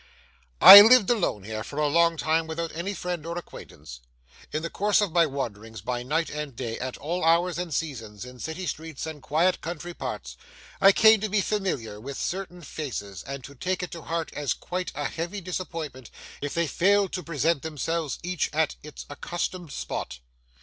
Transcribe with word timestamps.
I 0.61 0.81
lived 0.81 1.11
alone 1.11 1.43
here 1.43 1.63
for 1.63 1.77
a 1.77 1.85
long 1.87 2.17
time 2.17 2.47
without 2.47 2.71
any 2.75 2.95
friend 2.95 3.23
or 3.23 3.37
acquaintance. 3.37 3.99
In 4.51 4.63
the 4.63 4.69
course 4.71 4.99
of 4.99 5.11
my 5.11 5.27
wanderings 5.27 5.81
by 5.81 6.01
night 6.01 6.31
and 6.31 6.55
day, 6.55 6.79
at 6.79 6.97
all 6.97 7.23
hours 7.23 7.59
and 7.59 7.71
seasons, 7.71 8.25
in 8.25 8.39
city 8.39 8.65
streets 8.65 9.05
and 9.05 9.21
quiet 9.21 9.61
country 9.61 9.93
parts, 9.93 10.37
I 10.81 10.91
came 10.91 11.19
to 11.21 11.29
be 11.29 11.39
familiar 11.41 11.99
with 12.01 12.17
certain 12.17 12.63
faces, 12.63 13.21
and 13.27 13.43
to 13.43 13.53
take 13.53 13.83
it 13.83 13.91
to 13.91 14.01
heart 14.01 14.33
as 14.33 14.55
quite 14.55 14.91
a 14.95 15.05
heavy 15.05 15.39
disappointment 15.39 16.09
if 16.41 16.55
they 16.55 16.65
failed 16.65 17.13
to 17.13 17.21
present 17.21 17.61
themselves 17.61 18.17
each 18.23 18.49
at 18.51 18.77
its 18.81 19.05
accustomed 19.07 19.71
spot. 19.71 20.17